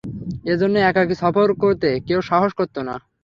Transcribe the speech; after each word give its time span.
এ 0.45 0.53
জন্য 0.61 0.75
একাকী 0.81 1.15
সফর 1.21 1.47
করতে 1.63 1.89
কেউ 2.07 2.19
সাহস 2.29 2.51
করত 2.59 2.75
না। 2.87 2.95